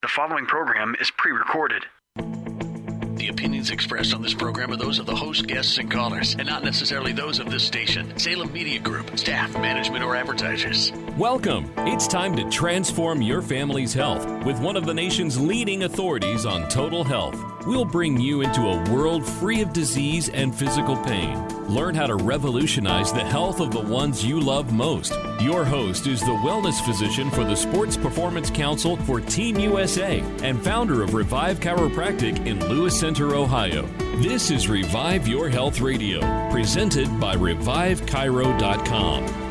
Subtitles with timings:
[0.00, 1.84] The following program is pre recorded.
[2.14, 6.46] The opinions expressed on this program are those of the host, guests, and callers, and
[6.46, 10.92] not necessarily those of this station, Salem Media Group, staff, management, or advertisers.
[11.18, 11.70] Welcome.
[11.78, 16.68] It's time to transform your family's health with one of the nation's leading authorities on
[16.68, 17.36] total health.
[17.66, 21.44] We'll bring you into a world free of disease and physical pain.
[21.66, 25.12] Learn how to revolutionize the health of the ones you love most.
[25.40, 30.62] Your host is the wellness physician for the Sports Performance Council for Team USA and
[30.62, 33.82] founder of Revive Chiropractic in Lewis Center, Ohio.
[34.22, 36.20] This is Revive Your Health Radio,
[36.52, 39.47] presented by ReviveChiro.com.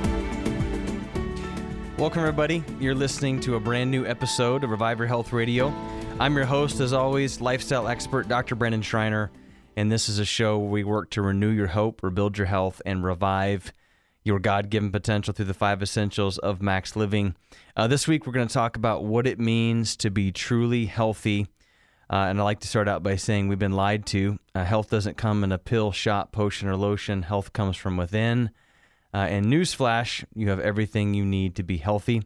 [1.97, 2.63] Welcome, everybody.
[2.79, 5.73] You're listening to a brand new episode of Revive Your Health Radio.
[6.19, 8.53] I'm your host, as always, lifestyle expert Dr.
[8.53, 9.31] Brendan Schreiner,
[9.75, 12.83] and this is a show where we work to renew your hope, rebuild your health,
[12.85, 13.73] and revive
[14.23, 17.33] your God given potential through the five essentials of max living.
[17.75, 21.47] Uh, this week, we're going to talk about what it means to be truly healthy.
[22.11, 24.37] Uh, and I like to start out by saying we've been lied to.
[24.53, 27.23] Uh, health doesn't come in a pill, shot, potion, or lotion.
[27.23, 28.51] Health comes from within.
[29.13, 32.23] Uh, and newsflash, you have everything you need to be healthy.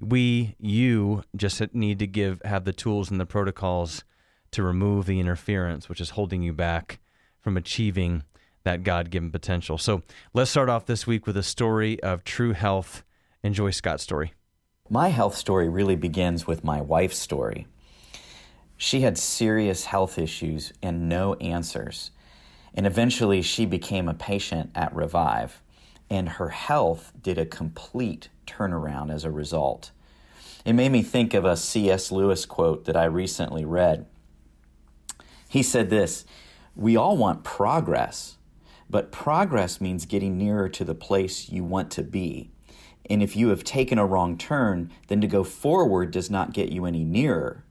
[0.00, 4.04] We you just need to give have the tools and the protocols
[4.52, 7.00] to remove the interference which is holding you back
[7.40, 8.22] from achieving
[8.64, 9.78] that god-given potential.
[9.78, 10.02] So
[10.34, 13.02] let's start off this week with a story of true health.
[13.42, 14.34] Enjoy scott's story.
[14.88, 17.66] My health story really begins with my wife's story.
[18.76, 22.10] She had serious health issues and no answers
[22.74, 25.60] and eventually she became a patient at revive
[26.10, 29.90] and her health did a complete turnaround as a result.
[30.64, 32.10] It made me think of a C.S.
[32.10, 34.06] Lewis quote that I recently read.
[35.48, 36.24] He said this
[36.74, 38.36] We all want progress,
[38.90, 42.50] but progress means getting nearer to the place you want to be.
[43.08, 46.70] And if you have taken a wrong turn, then to go forward does not get
[46.70, 47.64] you any nearer.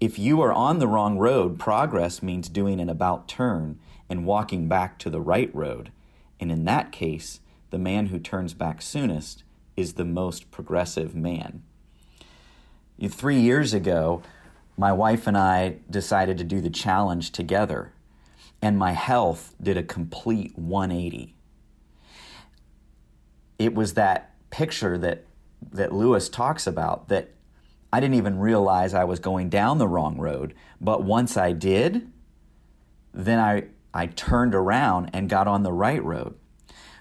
[0.00, 4.68] If you are on the wrong road, progress means doing an about turn and walking
[4.68, 5.90] back to the right road.
[6.38, 7.40] And in that case,
[7.74, 9.42] the man who turns back soonest
[9.76, 11.64] is the most progressive man.
[13.08, 14.22] Three years ago,
[14.76, 17.92] my wife and I decided to do the challenge together,
[18.62, 21.34] and my health did a complete 180.
[23.58, 25.24] It was that picture that,
[25.72, 27.30] that Lewis talks about that
[27.92, 32.08] I didn't even realize I was going down the wrong road, but once I did,
[33.12, 36.36] then I, I turned around and got on the right road.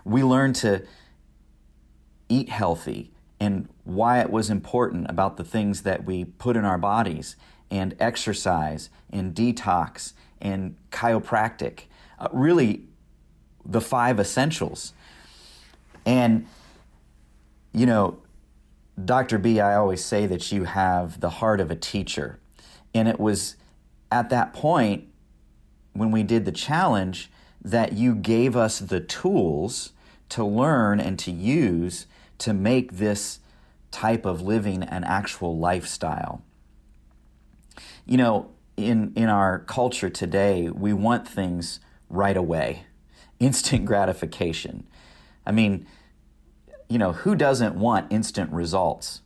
[0.06, 0.86] We learned to
[2.30, 6.78] eat healthy and why it was important about the things that we put in our
[6.78, 7.36] bodies
[7.70, 11.82] and exercise and detox and chiropractic.
[12.20, 12.86] Uh, really,
[13.66, 14.94] the five essentials.
[16.06, 16.48] And,
[17.74, 18.20] you know,
[19.04, 19.40] Dr.
[19.40, 22.40] B, I always say that you have the heart of a teacher.
[22.94, 23.56] And it was
[24.12, 25.08] at that point
[25.94, 27.32] when we did the challenge
[27.64, 29.93] that you gave us the tools
[30.34, 32.08] to learn and to use
[32.40, 33.40] to make this
[33.92, 36.42] type of living an actual lifestyle.
[38.08, 41.80] You know, in, in our culture today, we want things
[42.10, 42.86] right away,
[43.40, 44.88] instant gratification.
[45.46, 45.86] I mean,
[46.90, 49.22] you know, who doesn't want instant results?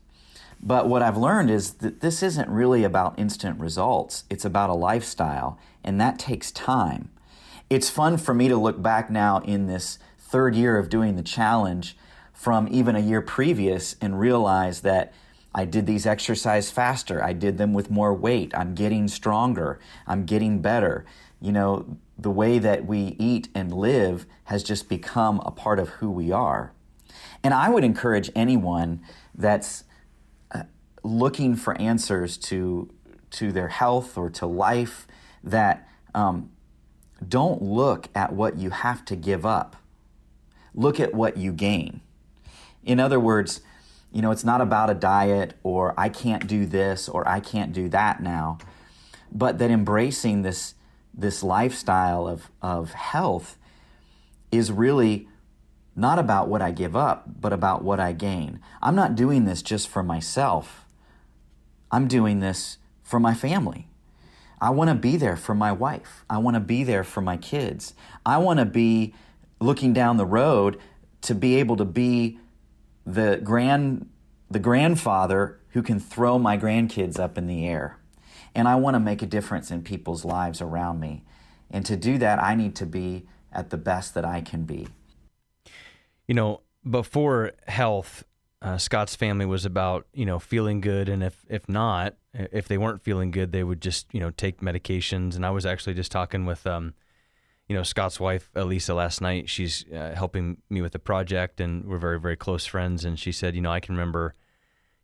[0.61, 4.25] But what I've learned is that this isn't really about instant results.
[4.29, 7.11] It's about a lifestyle, and that takes time.
[7.69, 11.23] It's fun for me to look back now in this third year of doing the
[11.23, 11.97] challenge
[12.33, 15.13] from even a year previous and realize that
[15.55, 17.23] I did these exercise faster.
[17.23, 18.53] I did them with more weight.
[18.55, 19.79] I'm getting stronger.
[20.05, 21.05] I'm getting better.
[21.41, 25.89] You know, the way that we eat and live has just become a part of
[25.89, 26.73] who we are.
[27.43, 29.01] And I would encourage anyone
[29.33, 29.85] that's
[30.51, 30.63] uh,
[31.03, 32.91] looking for answers to
[33.29, 35.05] to their health or to life
[35.43, 36.49] that um,
[37.27, 39.75] don't look at what you have to give up.
[40.77, 42.01] Look at what you gain.
[42.85, 43.61] In other words,
[44.13, 47.73] you know, it's not about a diet or I can't do this or I can't
[47.73, 48.59] do that now,
[49.31, 50.75] but that embracing this
[51.13, 53.57] this lifestyle of, of health
[54.51, 55.27] is really
[55.95, 58.59] not about what I give up, but about what I gain.
[58.83, 60.85] I'm not doing this just for myself.
[61.91, 63.87] I'm doing this for my family.
[64.61, 66.23] I want to be there for my wife.
[66.29, 67.95] I want to be there for my kids.
[68.23, 69.15] I want to be
[69.59, 70.79] looking down the road
[71.21, 72.39] to be able to be
[73.05, 74.09] the grand
[74.49, 77.99] the grandfather who can throw my grandkids up in the air.
[78.55, 81.25] And I want to make a difference in people's lives around me.
[81.69, 84.87] And to do that, I need to be at the best that I can be.
[86.27, 88.23] You know, before health,
[88.61, 92.77] uh, Scott's family was about you know feeling good, and if if not, if they
[92.77, 95.35] weren't feeling good, they would just you know take medications.
[95.35, 96.93] And I was actually just talking with um,
[97.67, 99.49] you know Scott's wife Elisa last night.
[99.49, 103.03] She's uh, helping me with the project, and we're very very close friends.
[103.05, 104.35] And she said, you know, I can remember,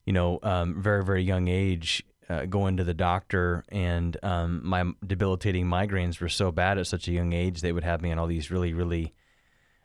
[0.06, 2.04] you know, um, very very young age.
[2.30, 7.10] Uh, going to the doctor and um, my debilitating migraines were so bad at such
[7.10, 9.14] a young age they would have me on all these really really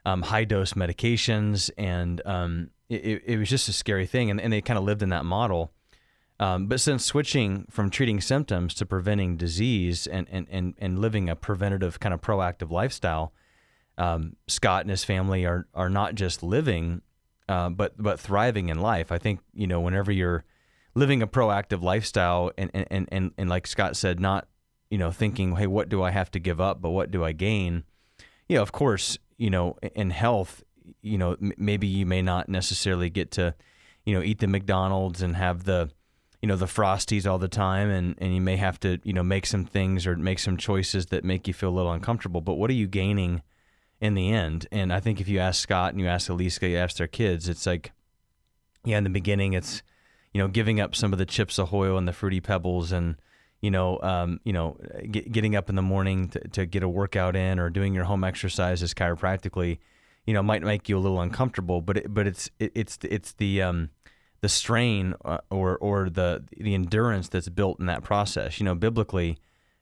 [0.06, 4.52] um, high dose medications and um, it, it, was just a scary thing and, and
[4.52, 5.72] they kind of lived in that model
[6.40, 11.28] um, but since switching from treating symptoms to preventing disease and, and, and, and living
[11.28, 13.32] a preventative kind of proactive lifestyle,
[13.96, 17.02] um, Scott and his family are, are not just living,
[17.48, 19.10] uh, but, but thriving in life.
[19.10, 20.44] I think, you know, whenever you're
[20.94, 24.46] living a proactive lifestyle and, and, and, and like Scott said, not,
[24.90, 27.32] you know, thinking, hey, what do I have to give up, but what do I
[27.32, 27.82] gain?
[28.48, 30.62] You know, of course, you know, in health,
[31.02, 33.54] you know, maybe you may not necessarily get to,
[34.06, 35.90] you know, eat the McDonald's and have the,
[36.42, 39.22] you know the frosties all the time and and you may have to you know
[39.22, 42.54] make some things or make some choices that make you feel a little uncomfortable but
[42.54, 43.42] what are you gaining
[44.00, 44.66] in the end?
[44.70, 47.48] And i think if you ask scott and you ask elisa you ask their kids
[47.48, 47.92] it's like
[48.84, 49.82] yeah in the beginning it's
[50.32, 53.16] you know giving up some of the chips ahoy and the fruity pebbles and
[53.60, 54.76] you know um, you know
[55.10, 58.04] get, getting up in the morning to, to get a workout in or doing your
[58.04, 59.78] home exercises chiropractically
[60.26, 63.32] you know might make you a little uncomfortable but it, but it's it, it's it's
[63.32, 63.90] the um,
[64.40, 68.60] the strain uh, or or the the endurance that's built in that process.
[68.60, 69.38] You know, biblically,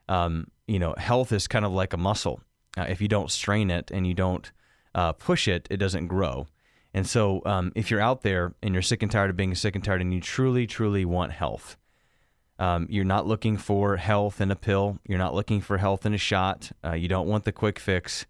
[0.08, 2.40] um, you know, health is kind of like a muscle.
[2.76, 4.50] Uh, if you don't strain it and you don't
[4.94, 6.46] uh, push it, it doesn't grow.
[6.94, 9.74] And so, um, if you're out there and you're sick and tired of being sick
[9.74, 11.76] and tired, and you truly, truly want health,
[12.58, 14.98] um, you're not looking for health in a pill.
[15.06, 16.72] You're not looking for health in a shot.
[16.82, 18.24] Uh, you don't want the quick fix,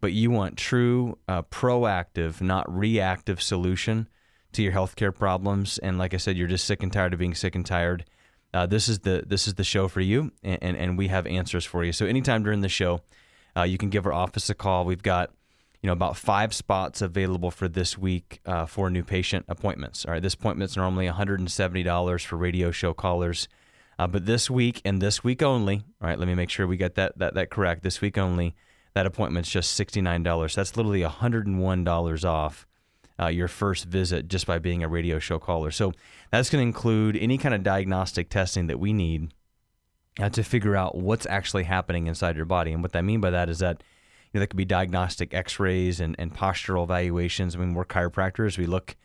[0.00, 4.08] but you want true, uh, proactive, not reactive solution
[4.52, 7.34] to your healthcare problems, and like I said, you're just sick and tired of being
[7.34, 8.04] sick and tired,
[8.54, 11.26] uh, this is the this is the show for you, and, and, and we have
[11.26, 11.92] answers for you.
[11.92, 13.00] So anytime during the show,
[13.56, 14.84] uh, you can give our office a call.
[14.84, 15.30] We've got
[15.80, 20.04] you know about five spots available for this week uh, for new patient appointments.
[20.04, 23.48] All right, this appointment's normally $170 for radio show callers.
[23.98, 26.76] Uh, but this week and this week only, all right, let me make sure we
[26.76, 27.82] get that, that, that correct.
[27.82, 28.54] This week only,
[28.94, 30.54] that appointment's just $69.
[30.54, 32.66] That's literally $101 off
[33.22, 35.70] uh, your first visit just by being a radio show caller.
[35.70, 35.92] So
[36.30, 39.32] that's going to include any kind of diagnostic testing that we need
[40.18, 42.72] uh, to figure out what's actually happening inside your body.
[42.72, 43.82] And what I mean by that is that
[44.32, 47.54] you know, there could be diagnostic X-rays and, and postural evaluations.
[47.54, 48.58] I mean, we're chiropractors.
[48.58, 48.96] We look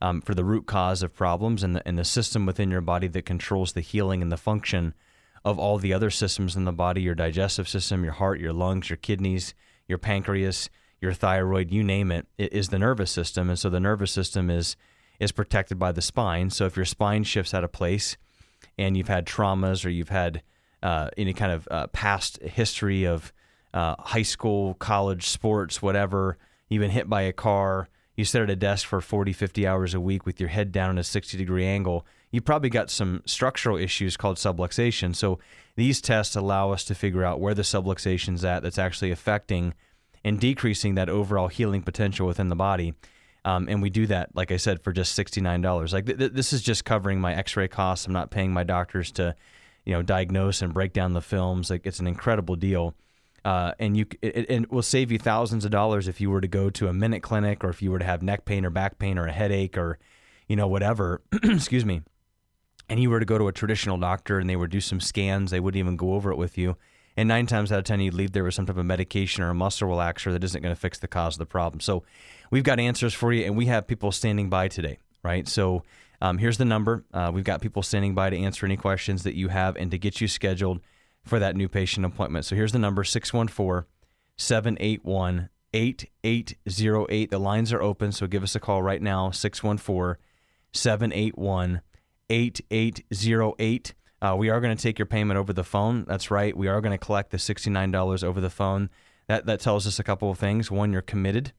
[0.00, 3.08] um, for the root cause of problems and the, and the system within your body
[3.08, 4.94] that controls the healing and the function
[5.44, 8.90] of all the other systems in the body: your digestive system, your heart, your lungs,
[8.90, 9.54] your kidneys,
[9.88, 10.68] your pancreas
[11.04, 13.48] your thyroid, you name it, is the nervous system.
[13.48, 14.76] And so the nervous system is
[15.20, 16.50] is protected by the spine.
[16.50, 18.16] So if your spine shifts out of place
[18.76, 20.42] and you've had traumas or you've had
[20.82, 23.32] uh, any kind of uh, past history of
[23.72, 26.36] uh, high school, college, sports, whatever,
[26.68, 29.94] you've been hit by a car, you sit at a desk for 40, 50 hours
[29.94, 33.22] a week with your head down in a 60 degree angle, you probably got some
[33.26, 35.14] structural issues called subluxation.
[35.14, 35.38] So
[35.76, 39.74] these tests allow us to figure out where the subluxation is at that's actually affecting
[40.24, 42.94] and decreasing that overall healing potential within the body.
[43.44, 45.92] Um, and we do that, like I said, for just sixty nine dollars.
[45.92, 48.06] Like th- th- this is just covering my X ray costs.
[48.06, 49.36] I'm not paying my doctors to,
[49.84, 51.68] you know, diagnose and break down the films.
[51.68, 52.94] Like it's an incredible deal,
[53.44, 56.48] uh, and you it, it will save you thousands of dollars if you were to
[56.48, 58.98] go to a minute clinic or if you were to have neck pain or back
[58.98, 59.98] pain or a headache or,
[60.48, 61.20] you know, whatever.
[61.42, 62.00] excuse me,
[62.88, 65.50] and you were to go to a traditional doctor and they would do some scans.
[65.50, 66.78] They wouldn't even go over it with you
[67.16, 69.50] and nine times out of ten you'd leave there with some type of medication or
[69.50, 71.80] a muscle relaxer that isn't going to fix the cause of the problem.
[71.80, 72.02] So
[72.50, 75.46] we've got answers for you, and we have people standing by today, right?
[75.48, 75.82] So
[76.20, 77.04] um, here's the number.
[77.12, 79.98] Uh, we've got people standing by to answer any questions that you have and to
[79.98, 80.80] get you scheduled
[81.22, 82.44] for that new patient appointment.
[82.44, 83.88] So here's the number 614
[84.36, 87.30] 781 8808.
[87.30, 90.20] The lines are open, so give us a call right now 614
[90.72, 91.80] 781
[92.30, 93.94] 8808.
[94.22, 96.04] Uh, we are going to take your payment over the phone.
[96.04, 96.56] That's right.
[96.56, 98.90] We are going to collect the $69 over the phone.
[99.26, 100.70] That, that tells us a couple of things.
[100.70, 101.52] One, you're committed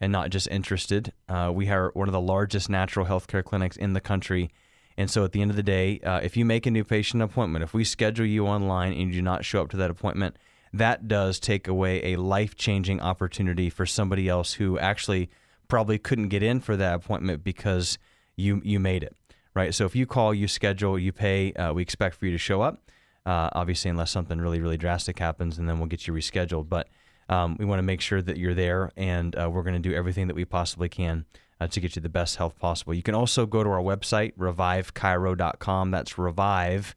[0.00, 1.12] and not just interested.
[1.28, 4.50] Uh, we are one of the largest natural healthcare clinics in the country.
[4.96, 7.22] And so at the end of the day, uh, if you make a new patient
[7.22, 10.36] appointment, if we schedule you online and you do not show up to that appointment,
[10.72, 15.30] that does take away a life changing opportunity for somebody else who actually
[15.68, 17.98] probably couldn't get in for that appointment because
[18.36, 19.16] you, you made it
[19.54, 19.74] right?
[19.74, 22.62] So if you call, you schedule, you pay, uh, we expect for you to show
[22.62, 22.90] up.
[23.24, 26.68] Uh, obviously, unless something really, really drastic happens, and then we'll get you rescheduled.
[26.68, 26.88] But
[27.28, 29.94] um, we want to make sure that you're there, and uh, we're going to do
[29.94, 31.24] everything that we possibly can
[31.60, 32.94] uh, to get you the best health possible.
[32.94, 35.90] You can also go to our website, revivechiro.com.
[35.92, 36.96] That's revive,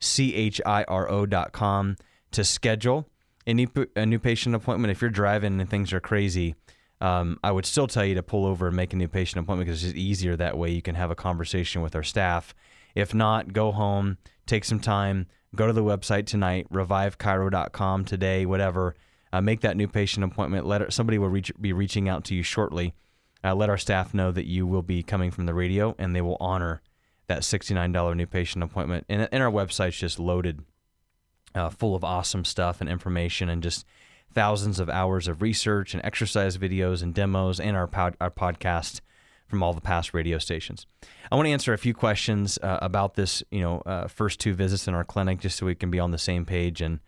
[0.00, 1.96] chiro.com
[2.32, 3.08] to schedule
[3.46, 4.90] a new, a new patient appointment.
[4.90, 6.54] If you're driving and things are crazy,
[7.02, 9.66] um, I would still tell you to pull over and make a new patient appointment
[9.66, 10.70] because it's easier that way.
[10.70, 12.54] You can have a conversation with our staff.
[12.94, 18.94] If not, go home, take some time, go to the website tonight, revivechiro.com today, whatever.
[19.32, 20.64] Uh, make that new patient appointment.
[20.64, 22.94] Let somebody will reach, be reaching out to you shortly.
[23.42, 26.20] Uh, let our staff know that you will be coming from the radio, and they
[26.20, 26.82] will honor
[27.26, 29.06] that $69 new patient appointment.
[29.08, 30.60] And, and our website's just loaded,
[31.52, 33.84] uh, full of awesome stuff and information, and just
[34.34, 39.00] thousands of hours of research and exercise videos and demos, and our pod, our podcast
[39.46, 40.86] from all the past radio stations.
[41.30, 44.54] I want to answer a few questions uh, about this, you know, uh, first two
[44.54, 46.80] visits in our clinic, just so we can be on the same page.
[46.80, 47.00] And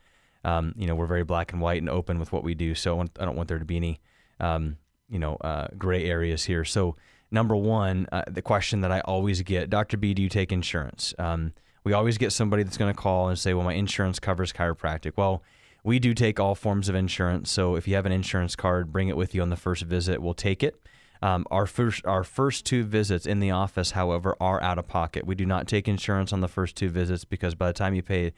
[0.44, 2.74] um, you know, we're very black and white and open with what we do.
[2.74, 4.00] So I don't want there to be any,
[4.40, 4.76] um,
[5.08, 6.64] you know, uh, gray areas here.
[6.64, 6.96] So
[7.30, 9.96] number one, uh, the question that I always get, Dr.
[9.96, 11.14] B, do you take insurance?
[11.18, 14.52] Um, we always get somebody that's going to call and say, well, my insurance covers
[14.52, 15.12] chiropractic.
[15.16, 15.42] Well,
[15.84, 17.50] we do take all forms of insurance.
[17.50, 20.20] So if you have an insurance card, bring it with you on the first visit.
[20.20, 20.80] We'll take it.
[21.22, 25.26] Um, our first our first two visits in the office, however, are out of pocket.
[25.26, 28.02] We do not take insurance on the first two visits because by the time you
[28.02, 28.32] pay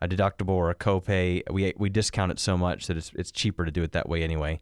[0.00, 3.64] a deductible or a copay, we we discount it so much that it's it's cheaper
[3.64, 4.60] to do it that way anyway.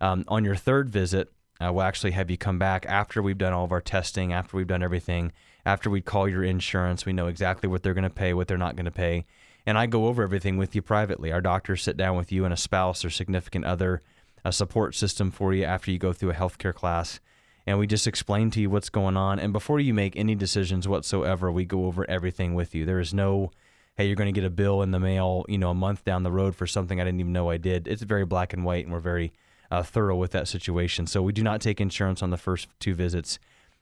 [0.00, 3.52] Um, on your third visit, uh, we'll actually have you come back after we've done
[3.52, 5.32] all of our testing, after we've done everything,
[5.64, 7.06] after we call your insurance.
[7.06, 9.24] We know exactly what they're going to pay, what they're not going to pay,
[9.66, 11.32] and I go over everything with you privately.
[11.32, 14.02] Our doctors sit down with you and a spouse or significant other
[14.44, 17.20] a support system for you after you go through a healthcare class.
[17.66, 19.38] And we just explain to you what's going on.
[19.38, 22.84] And before you make any decisions whatsoever, we go over everything with you.
[22.84, 23.52] There is no,
[23.96, 26.24] hey, you're going to get a bill in the mail, you know, a month down
[26.24, 27.86] the road for something I didn't even know I did.
[27.86, 29.32] It's very black and white, and we're very
[29.70, 31.06] uh, thorough with that situation.
[31.06, 33.38] So we do not take insurance on the first two visits.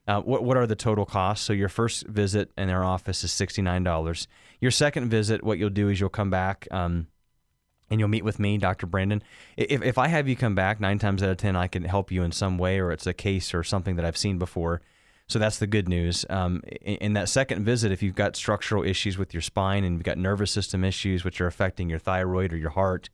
[0.08, 1.44] Uh, what what are the total costs?
[1.44, 4.26] So your first visit in our office is sixty nine dollars.
[4.60, 6.66] Your second visit, what you'll do is you'll come back.
[6.70, 7.06] Um,
[7.90, 8.86] and you'll meet with me, Dr.
[8.86, 9.22] Brandon.
[9.56, 12.12] If, if I have you come back nine times out of 10, I can help
[12.12, 14.80] you in some way, or it's a case or something that I've seen before.
[15.26, 16.24] So that's the good news.
[16.28, 19.94] Um, in, in, that second visit, if you've got structural issues with your spine and
[19.94, 23.10] you've got nervous system issues which are affecting your thyroid or your heart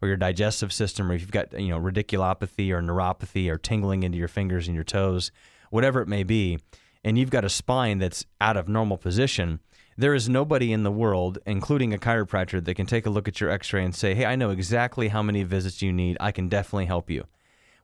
[0.00, 4.04] or your digestive system, or if you've got you know radiculopathy or neuropathy or tingling
[4.04, 5.32] into your fingers and your toes,
[5.76, 6.58] whatever it may be,
[7.04, 9.60] and you've got a spine that's out of normal position,
[9.98, 13.42] there is nobody in the world, including a chiropractor, that can take a look at
[13.42, 16.16] your x ray and say, hey, I know exactly how many visits you need.
[16.18, 17.26] I can definitely help you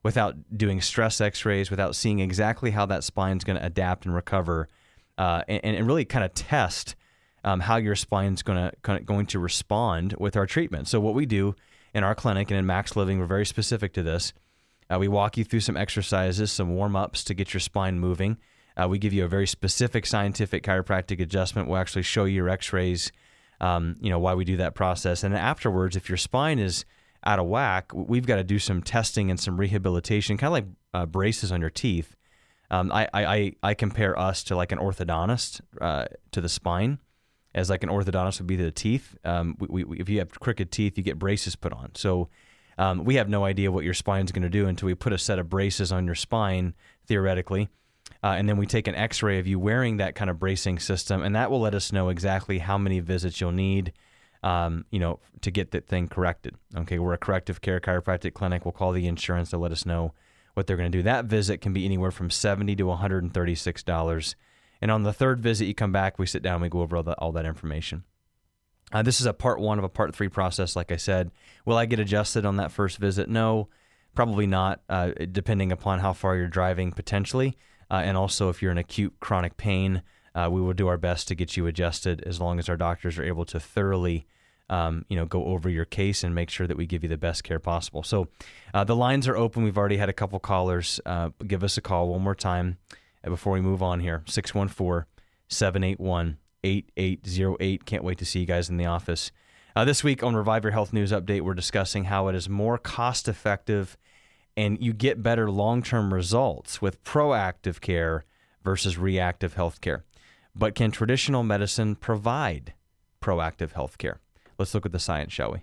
[0.01, 4.07] without doing stress x rays, without seeing exactly how that spine is going to adapt
[4.07, 4.69] and recover,
[5.19, 6.95] uh, and, and, really kind of test
[7.43, 10.87] um, how your spine's going to going to respond with our treatment.
[10.87, 11.55] So what we do
[11.93, 14.33] in our clinic and in Max Living, we're very specific to this.
[14.93, 18.37] Uh, we walk you through some exercises, some warm ups to get your spine moving.
[18.75, 21.67] Uh, we give you a very specific scientific chiropractic adjustment.
[21.67, 23.11] We'll actually show you your X-rays,
[23.61, 25.23] um, you know, why we do that process.
[25.23, 26.85] And afterwards, if your spine is
[27.23, 30.65] out of whack, we've got to do some testing and some rehabilitation, kind of like
[30.93, 32.15] uh, braces on your teeth.
[32.69, 36.99] Um, I, I, I compare us to like an orthodontist uh, to the spine,
[37.55, 39.15] as like an orthodontist would be to the teeth.
[39.23, 41.91] Um, we, we, if you have crooked teeth, you get braces put on.
[41.93, 42.29] So
[42.77, 45.17] um, we have no idea what your spine's going to do until we put a
[45.17, 46.73] set of braces on your spine,
[47.07, 47.69] theoretically.
[48.23, 51.21] Uh, and then we take an x-ray of you wearing that kind of bracing system
[51.21, 53.91] and that will let us know exactly how many visits you'll need
[54.43, 56.55] um, you know to get that thing corrected.
[56.75, 58.65] Okay we're a corrective care chiropractic clinic.
[58.65, 60.13] We'll call the insurance to let us know
[60.53, 61.03] what they're going to do.
[61.03, 64.35] That visit can be anywhere from 70 to 136 dollars.
[64.81, 67.09] And on the third visit you come back we sit down we go over all,
[67.17, 68.03] all that information
[68.91, 71.31] uh, this is a part one of a part three process like i said
[71.65, 73.67] will i get adjusted on that first visit no
[74.13, 77.57] probably not uh, depending upon how far you're driving potentially
[77.93, 80.01] uh, and also, if you're in acute chronic pain,
[80.33, 83.19] uh, we will do our best to get you adjusted as long as our doctors
[83.19, 84.25] are able to thoroughly.
[84.67, 87.17] Um, you know, go over your case and make sure that we give you the
[87.17, 88.01] best care possible.
[88.01, 88.29] So,
[88.73, 89.61] uh, the lines are open.
[89.63, 90.99] We've already had a couple callers.
[91.05, 92.77] Uh, give us a call one more time
[93.23, 95.05] before we move on here 614
[95.49, 97.85] 781 8808.
[97.85, 99.31] Can't wait to see you guys in the office.
[99.75, 102.77] Uh, this week on Revive Your Health News Update, we're discussing how it is more
[102.77, 103.97] cost effective
[104.55, 108.25] and you get better long term results with proactive care
[108.63, 110.03] versus reactive health care.
[110.55, 112.73] But can traditional medicine provide
[113.21, 114.19] proactive health care?
[114.59, 115.59] Let's look at the science, shall we?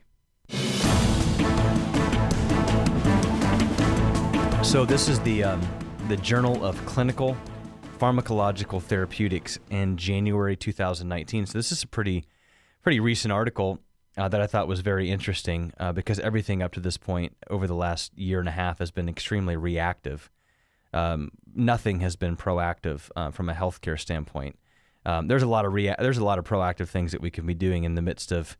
[4.64, 5.60] So, this is the, um,
[6.08, 7.36] the Journal of Clinical
[8.00, 11.46] Pharmacological Therapeutics in January 2019.
[11.46, 12.24] So, this is a pretty,
[12.82, 13.78] pretty recent article
[14.16, 17.66] uh, that I thought was very interesting uh, because everything up to this point over
[17.66, 20.30] the last year and a half has been extremely reactive.
[20.94, 24.58] Um, nothing has been proactive uh, from a healthcare standpoint.
[25.04, 27.46] um, there's a lot of rea- there's a lot of proactive things that we can
[27.46, 28.56] be doing in the midst of,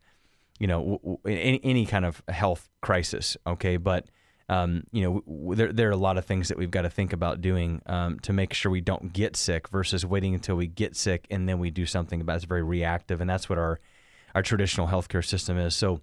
[0.59, 3.35] you know, w- w- any, any kind of health crisis.
[3.45, 4.05] Okay, but
[4.51, 6.89] um, you know, w- there there are a lot of things that we've got to
[6.89, 10.67] think about doing um, to make sure we don't get sick versus waiting until we
[10.67, 12.35] get sick and then we do something about it.
[12.37, 13.79] It's very reactive, and that's what our
[14.35, 15.75] our traditional healthcare system is.
[15.75, 16.01] So.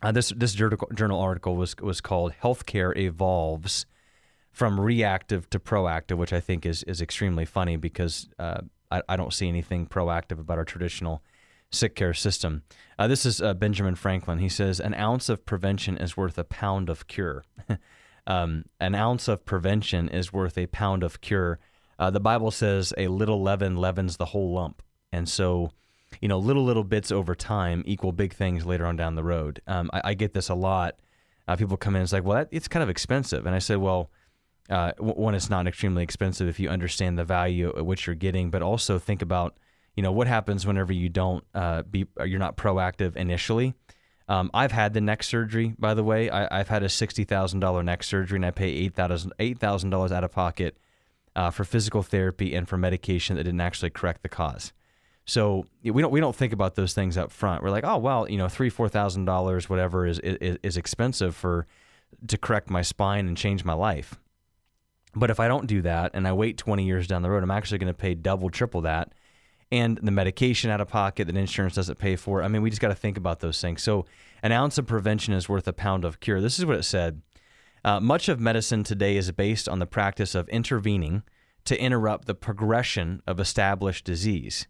[0.00, 3.84] Uh, this this journal article was was called "Healthcare Evolves
[4.52, 8.60] from Reactive to Proactive," which I think is is extremely funny because uh,
[8.92, 11.24] I, I, don't see anything proactive about our traditional
[11.70, 12.62] sick care system.
[12.98, 14.38] Uh, this is uh, Benjamin Franklin.
[14.38, 17.44] He says an ounce of prevention is worth a pound of cure.
[18.26, 21.58] um, an ounce of prevention is worth a pound of cure.
[21.98, 24.82] Uh, the Bible says a little leaven leavens the whole lump,
[25.12, 25.72] and so
[26.20, 29.60] you know, little little bits over time equal big things later on down the road.
[29.66, 30.96] Um, I, I, get this a lot.
[31.46, 33.58] Uh, people come in, and it's like, well, that, it's kind of expensive, and I
[33.58, 34.10] said, well,
[34.70, 38.50] uh, one, it's not extremely expensive if you understand the value at which you're getting,
[38.50, 39.56] but also think about,
[39.98, 43.74] you know, what happens whenever you don't uh, be, you're not proactive initially.
[44.28, 46.30] Um, I've had the neck surgery, by the way.
[46.30, 49.58] I, have had a sixty thousand dollar neck surgery, and I pay eight thousand eight
[49.58, 50.78] thousand dollars out of pocket
[51.34, 54.72] uh, for physical therapy and for medication that didn't actually correct the cause.
[55.24, 57.64] So we don't we don't think about those things up front.
[57.64, 61.34] We're like, oh well, you know, three four thousand dollars, whatever is, is is expensive
[61.34, 61.66] for
[62.28, 64.14] to correct my spine and change my life.
[65.16, 67.50] But if I don't do that and I wait twenty years down the road, I'm
[67.50, 69.12] actually going to pay double, triple that,
[69.70, 72.42] and the medication out of pocket that insurance doesn't pay for.
[72.42, 73.82] I mean, we just got to think about those things.
[73.82, 74.06] So
[74.42, 76.40] an ounce of prevention is worth a pound of cure.
[76.40, 77.22] This is what it said.
[77.84, 81.22] Uh, much of medicine today is based on the practice of intervening
[81.64, 84.66] to interrupt the progression of established disease.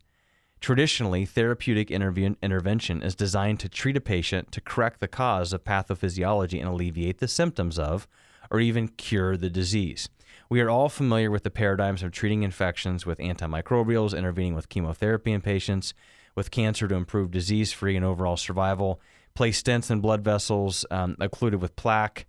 [0.61, 6.59] Traditionally, therapeutic intervention is designed to treat a patient to correct the cause of pathophysiology
[6.59, 8.09] and alleviate the symptoms of,
[8.50, 10.09] or even cure the disease.
[10.50, 15.33] We are all familiar with the paradigms of treating infections with antimicrobials, intervening with chemotherapy
[15.33, 15.93] in patients
[16.35, 19.00] with cancer to improve disease free and overall survival,
[19.35, 22.26] place stents in blood vessels um, occluded with plaque,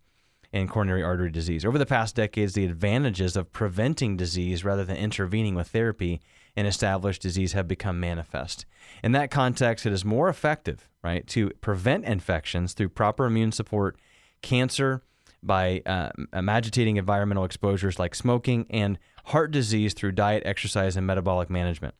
[0.51, 1.65] and coronary artery disease.
[1.65, 6.21] Over the past decades, the advantages of preventing disease rather than intervening with therapy
[6.55, 8.65] in established disease have become manifest.
[9.03, 13.97] In that context, it is more effective, right, to prevent infections through proper immune support,
[14.41, 15.03] cancer
[15.41, 21.49] by uh, agitating environmental exposures like smoking, and heart disease through diet, exercise, and metabolic
[21.49, 21.95] management.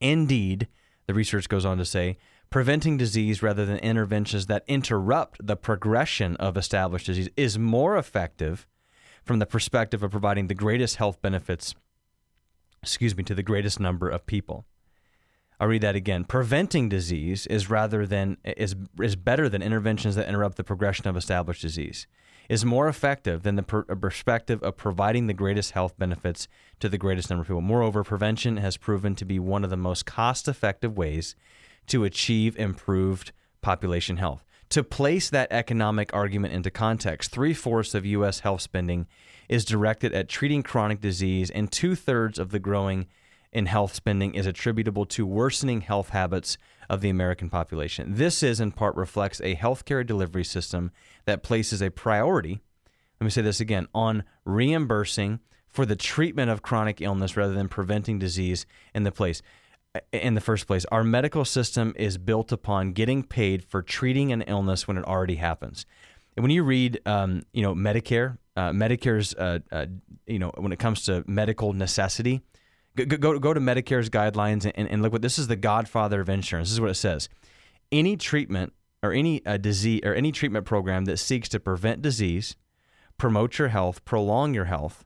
[0.00, 0.68] Indeed,
[1.06, 2.18] the research goes on to say,
[2.50, 8.66] preventing disease rather than interventions that interrupt the progression of established disease is more effective
[9.24, 11.74] from the perspective of providing the greatest health benefits
[12.86, 14.64] excuse me, to the greatest number of people.
[15.58, 16.24] I'll read that again.
[16.24, 21.16] Preventing disease is rather than is is better than interventions that interrupt the progression of
[21.16, 22.06] established disease.
[22.48, 26.46] Is more effective than the per, perspective of providing the greatest health benefits
[26.80, 27.60] to the greatest number of people.
[27.60, 31.34] Moreover, prevention has proven to be one of the most cost-effective ways
[31.88, 33.32] to achieve improved
[33.62, 34.44] population health.
[34.70, 38.40] To place that economic argument into context, three fourths of U.S.
[38.40, 39.06] health spending
[39.48, 43.06] is directed at treating chronic disease, and two thirds of the growing
[43.52, 48.14] in health spending is attributable to worsening health habits of the American population.
[48.14, 50.92] This is in part reflects a healthcare delivery system
[51.24, 52.60] that places a priority,
[53.20, 57.68] let me say this again, on reimbursing for the treatment of chronic illness rather than
[57.68, 59.42] preventing disease in the place
[60.12, 60.84] in the first place.
[60.92, 65.36] Our medical system is built upon getting paid for treating an illness when it already
[65.36, 65.86] happens.
[66.36, 69.86] And when you read, um, you know, Medicare, uh, Medicare's, uh, uh,
[70.26, 72.42] you know, when it comes to medical necessity,
[72.96, 76.28] go go, go to Medicare's guidelines and, and, look what this is the Godfather of
[76.28, 76.68] insurance.
[76.68, 77.28] This is what it says:
[77.92, 82.56] any treatment or any uh, disease or any treatment program that seeks to prevent disease,
[83.18, 85.04] promote your health, prolong your health,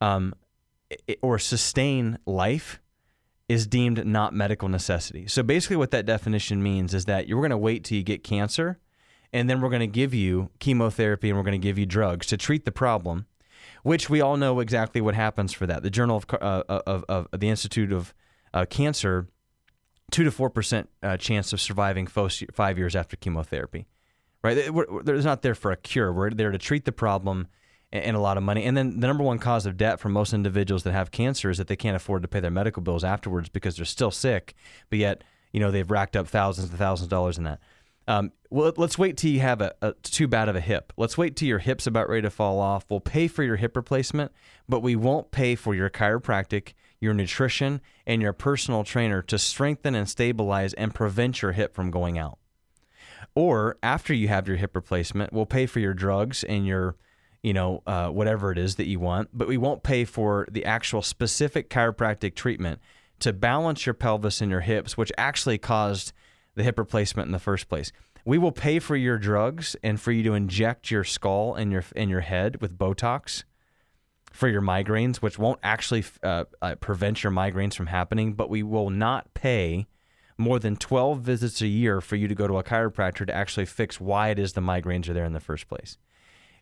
[0.00, 0.34] um,
[1.20, 2.80] or sustain life
[3.48, 5.26] is deemed not medical necessity.
[5.26, 8.24] So basically, what that definition means is that you're going to wait till you get
[8.24, 8.78] cancer
[9.32, 12.26] and then we're going to give you chemotherapy and we're going to give you drugs
[12.26, 13.26] to treat the problem,
[13.82, 15.82] which we all know exactly what happens for that.
[15.82, 18.14] The Journal of, uh, of, of, the Institute of
[18.54, 19.28] uh, Cancer,
[20.10, 23.86] two to four percent uh, chance of surviving five years after chemotherapy.
[24.42, 24.72] Right?
[24.72, 26.12] We're, not there for a cure.
[26.12, 27.46] We're there to treat the problem
[27.92, 28.64] and a lot of money.
[28.64, 31.58] And then the number one cause of debt for most individuals that have cancer is
[31.58, 34.54] that they can't afford to pay their medical bills afterwards because they're still sick,
[34.88, 37.60] but yet you know they've racked up thousands and thousands of dollars in that.
[38.08, 40.92] Um, well, let's wait till you have a, a, too bad of a hip.
[40.96, 42.84] Let's wait till your hip's about ready to fall off.
[42.90, 44.32] We'll pay for your hip replacement,
[44.68, 49.94] but we won't pay for your chiropractic, your nutrition, and your personal trainer to strengthen
[49.94, 52.38] and stabilize and prevent your hip from going out.
[53.34, 56.96] Or after you have your hip replacement, we'll pay for your drugs and your,
[57.42, 60.64] you know, uh, whatever it is that you want, but we won't pay for the
[60.64, 62.80] actual specific chiropractic treatment
[63.20, 66.12] to balance your pelvis and your hips, which actually caused
[66.54, 67.92] the hip replacement in the first place.
[68.24, 71.84] We will pay for your drugs and for you to inject your skull and your
[71.96, 73.44] in your head with Botox
[74.32, 78.62] for your migraines, which won't actually uh, uh, prevent your migraines from happening, but we
[78.62, 79.86] will not pay
[80.38, 83.66] more than 12 visits a year for you to go to a chiropractor to actually
[83.66, 85.98] fix why it is the migraines are there in the first place.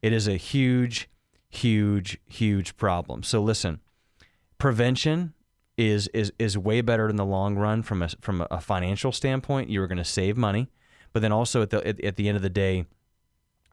[0.02, 1.08] It is a huge,
[1.48, 3.22] huge, huge problem.
[3.22, 3.80] So listen,
[4.58, 5.34] prevention
[5.80, 9.70] is is is way better in the long run from a from a financial standpoint.
[9.70, 10.68] You are going to save money,
[11.12, 12.84] but then also at the at, at, the end of the day,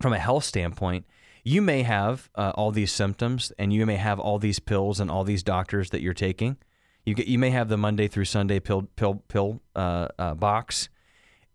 [0.02, 1.06] from a health standpoint,
[1.44, 5.12] you may have uh, all these symptoms and you may have all these pills and
[5.12, 6.58] all these doctors that you're taking.
[7.06, 10.90] You get you may have the Monday through Sunday pill pill pill uh, uh, box,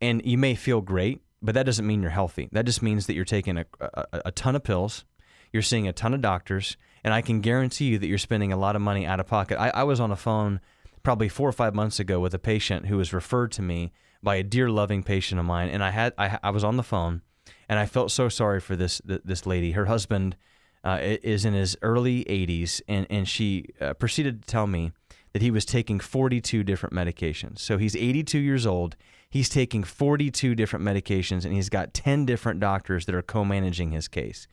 [0.01, 2.49] and you may feel great, but that doesn't mean you're healthy.
[2.53, 5.05] That just means that you're taking a, a, a ton of pills,
[5.51, 8.57] you're seeing a ton of doctors, and I can guarantee you that you're spending a
[8.57, 9.59] lot of money out of pocket.
[9.61, 10.61] I, I was on a phone
[11.03, 14.37] probably four or five months ago with a patient who was referred to me by
[14.37, 17.23] a dear loving patient of mine, and I had I, I was on the phone
[17.69, 19.73] and I felt so sorry for this this lady.
[19.73, 20.37] Her husband
[20.85, 24.93] uh, is in his early 80s, and and she uh, proceeded to tell me
[25.33, 27.61] that he was taking 42 different medications.
[27.61, 28.97] So he's 82 years old.
[29.31, 34.07] He's taking 42 different medications, and he's got 10 different doctors that are co-managing his
[34.07, 34.47] case.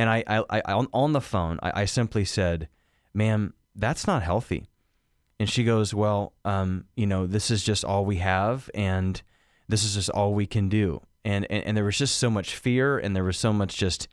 [0.00, 2.68] And I, I, I on the phone, I, I simply said,
[3.12, 4.66] "Ma'am, that's not healthy."
[5.38, 9.20] And she goes, "Well, um, you know, this is just all we have, and
[9.68, 12.56] this is just all we can do." and, and, and there was just so much
[12.56, 14.08] fear and there was so much just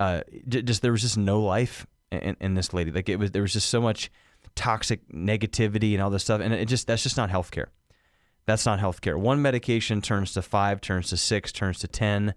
[0.00, 3.42] uh, just there was just no life in, in this lady like it was there
[3.42, 4.10] was just so much
[4.54, 7.66] toxic negativity and all this stuff and it just that's just not healthcare
[8.46, 12.34] that's not healthcare one medication turns to five turns to six turns to ten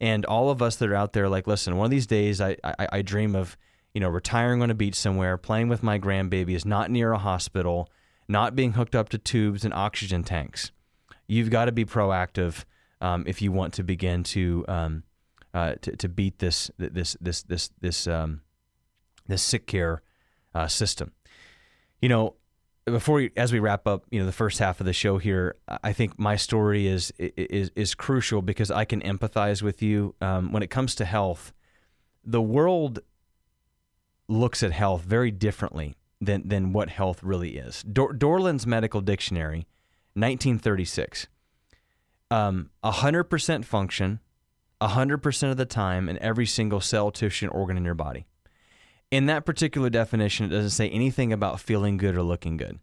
[0.00, 2.56] and all of us that are out there like listen one of these days I,
[2.64, 3.56] I, I dream of
[3.92, 7.90] you know retiring on a beach somewhere playing with my grandbabies not near a hospital
[8.28, 10.72] not being hooked up to tubes and oxygen tanks
[11.26, 12.64] you've got to be proactive
[13.04, 15.02] um, if you want to begin to, um,
[15.52, 18.40] uh, to to beat this this this this this um,
[19.26, 20.02] this sick care
[20.54, 21.12] uh, system.
[22.00, 22.34] You know,
[22.84, 25.56] before we, as we wrap up, you know, the first half of the show here,
[25.82, 30.52] I think my story is is is crucial because I can empathize with you um,
[30.52, 31.52] when it comes to health.
[32.24, 33.00] The world
[34.28, 37.82] looks at health very differently than than what health really is.
[37.82, 39.66] Dor- Dorland's Medical Dictionary,
[40.14, 41.28] 1936
[42.30, 44.20] um, 100% function
[44.80, 48.26] 100% of the time in every single cell, tissue, and organ in your body.
[49.14, 52.80] In that particular definition, it doesn't say anything about feeling good or looking good.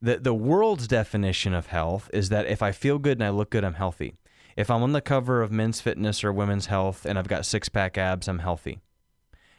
[0.00, 3.50] The, the world's definition of health is that if I feel good and I look
[3.50, 4.14] good, I'm healthy.
[4.56, 7.68] If I'm on the cover of Men's Fitness or Women's Health and I've got six
[7.68, 8.78] pack abs, I'm healthy.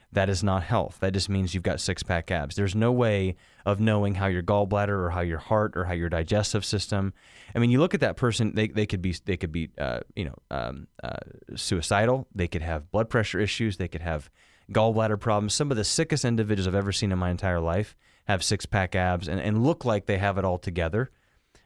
[0.09, 0.99] That is not health.
[1.01, 2.55] That just means you've got six pack abs.
[2.55, 6.07] There's no way of knowing how your gallbladder or how your heart or how your
[6.07, 7.11] digestive system.
[7.53, 9.99] I mean, you look at that person; they, they could be they could be uh,
[10.15, 11.17] you know um, uh,
[11.55, 12.25] suicidal.
[12.33, 13.75] They could have blood pressure issues.
[13.75, 14.29] They could have
[14.71, 15.53] gallbladder problems.
[15.53, 17.95] Some of the sickest individuals I've ever seen in my entire life
[18.25, 21.11] have six pack abs and, and look like they have it all together,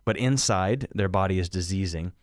[0.06, 2.14] but inside their body is diseasing.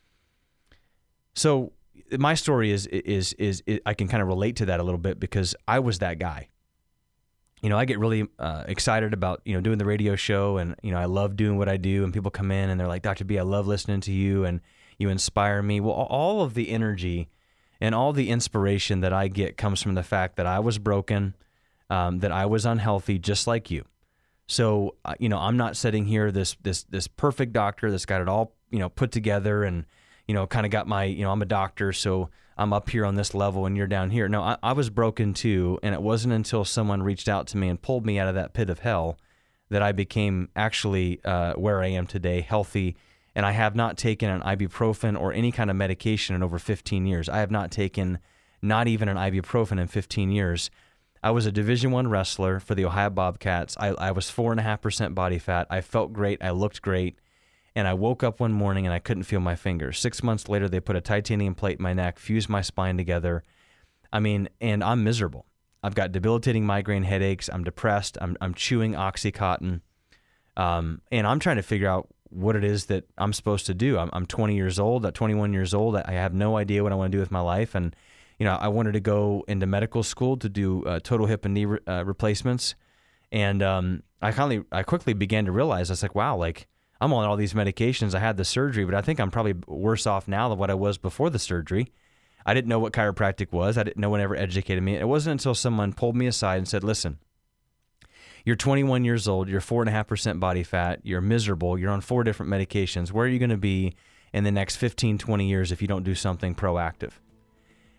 [1.35, 1.73] So
[2.19, 4.99] my story is, is, is is I can kind of relate to that a little
[4.99, 6.49] bit because I was that guy.
[7.63, 10.75] You know, I get really uh, excited about you know doing the radio show, and
[10.83, 12.05] you know I love doing what I do.
[12.05, 13.25] And people come in and they're like, "Dr.
[13.25, 14.61] B, I love listening to you, and
[14.99, 17.29] you inspire me." Well, all of the energy
[17.81, 21.35] and all the inspiration that I get comes from the fact that I was broken,
[21.91, 23.85] um, that I was unhealthy, just like you.
[24.47, 28.21] So, uh, you know, I'm not sitting here this this this perfect doctor that's got
[28.21, 29.87] it all you know put together and
[30.27, 33.05] you know, kind of got my, you know, I'm a doctor, so I'm up here
[33.05, 34.29] on this level and you're down here.
[34.29, 35.79] No, I, I was broken too.
[35.83, 38.55] And it wasn't until someone reached out to me and pulled me out of that
[38.55, 39.19] pit of hell
[39.71, 42.97] that I became actually uh, where I am today, healthy.
[43.35, 47.07] And I have not taken an ibuprofen or any kind of medication in over 15
[47.07, 47.29] years.
[47.29, 48.19] I have not taken
[48.63, 50.71] not even an ibuprofen in 15 years.
[51.23, 53.77] I was a Division One wrestler for the Ohio Bobcats.
[53.79, 55.67] I, I was four and a half percent body fat.
[55.71, 56.43] I felt great.
[56.43, 57.19] I looked great.
[57.75, 59.99] And I woke up one morning and I couldn't feel my fingers.
[59.99, 63.43] Six months later, they put a titanium plate in my neck, fused my spine together.
[64.13, 65.47] I mean, and I'm miserable.
[65.83, 67.51] I've got debilitating migraine headaches.
[67.53, 68.17] I'm depressed.
[68.21, 69.81] I'm, I'm chewing Oxycontin.
[70.57, 73.99] Um, and I'm trying to figure out what it is that I'm supposed to do.
[73.99, 75.97] I'm, I'm 20 years old, at 21 years old.
[75.97, 77.75] I have no idea what I want to do with my life.
[77.75, 77.95] And,
[78.39, 81.55] you know, I wanted to go into medical school to do uh, total hip and
[81.55, 82.75] knee re- uh, replacements.
[83.31, 86.67] And um, I finally, I quickly began to realize, I was like, wow, like
[87.01, 88.15] I'm on all these medications.
[88.15, 90.75] I had the surgery, but I think I'm probably worse off now than what I
[90.75, 91.93] was before the surgery.
[92.47, 93.79] I didn't know what chiropractic was.
[93.79, 93.99] I didn't.
[93.99, 94.97] No one ever educated me.
[94.97, 97.19] It wasn't until someone pulled me aside and said, "Listen,
[98.45, 103.11] You're 21 years old, you're 4.5% body fat, you're miserable, you're on four different medications.
[103.11, 103.95] Where are you going to be
[104.35, 107.13] in the next 15, 20 years if you don't do something proactive?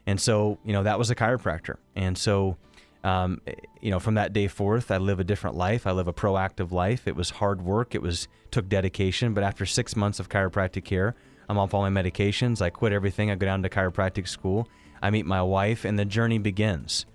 [0.06, 1.78] And so, you know, that was a chiropractor.
[1.96, 2.58] And so,
[3.04, 3.42] um,
[3.82, 5.88] you know, from that day forth, I live a different life.
[5.88, 7.08] I live a proactive life.
[7.08, 7.96] It was hard work.
[7.96, 9.34] It was took dedication.
[9.34, 11.16] But after six months of chiropractic care,
[11.50, 12.62] I'm off all my medications.
[12.62, 13.32] I quit everything.
[13.32, 14.68] I go down to chiropractic school.
[15.02, 17.08] I meet my wife, and the journey begins.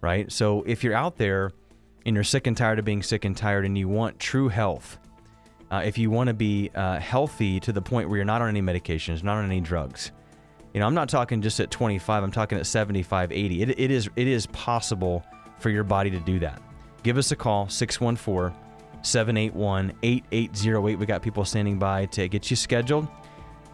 [0.00, 0.30] Right.
[0.30, 1.50] So if you're out there
[2.06, 4.98] and you're sick and tired of being sick and tired, and you want true health,
[5.72, 8.48] uh, if you want to be uh, healthy to the point where you're not on
[8.48, 10.12] any medications, not on any drugs,
[10.72, 12.22] you know, I'm not talking just at 25.
[12.22, 13.62] I'm talking at 75, 80.
[13.62, 15.24] It, it is it is possible
[15.58, 16.62] for your body to do that.
[17.02, 18.56] Give us a call 614
[19.02, 20.98] 781 8808.
[20.98, 23.08] We got people standing by to get you scheduled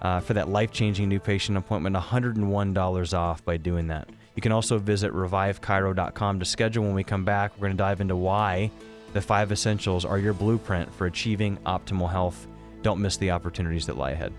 [0.00, 1.96] uh, for that life changing new patient appointment.
[1.96, 4.08] $101 off by doing that.
[4.34, 7.52] You can also visit revivechiro.com to schedule when we come back.
[7.56, 8.70] We're going to dive into why
[9.12, 12.46] the five essentials are your blueprint for achieving optimal health.
[12.82, 14.32] Don't miss the opportunities that lie ahead.